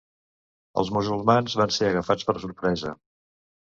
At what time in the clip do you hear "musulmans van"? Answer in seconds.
0.95-1.77